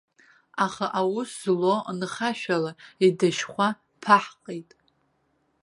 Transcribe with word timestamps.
Аха 0.65 0.85
аус 0.99 1.29
злоу 1.41 1.79
нхашәала 1.99 2.71
идашьхәа 3.05 3.67
ԥаҳҟеит. 4.01 4.69